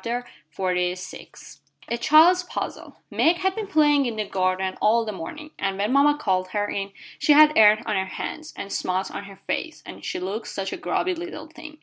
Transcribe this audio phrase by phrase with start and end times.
[0.00, 0.24] A
[1.98, 6.16] CHILD'S PUZZLE Meg had been playing in the garden all the morning, and when mama
[6.16, 10.02] called her in she had earth on her hands, and smuts on her face, and
[10.02, 11.80] she looked such a grubby little thing.